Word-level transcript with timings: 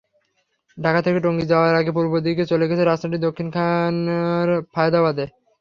ঢাকা 0.77 0.99
থেকে 1.05 1.19
টঙ্গী 1.21 1.45
যাওয়ার 1.51 1.73
আগে 1.79 1.91
পূর্ব 1.97 2.13
দিকে 2.25 2.43
চলে 2.51 2.65
গেছে 2.69 2.83
রাস্তাটি 2.83 3.17
দক্ষিণখান 3.19 3.93
থানার 4.07 4.49
ফায়েদাবাদে। 4.73 5.25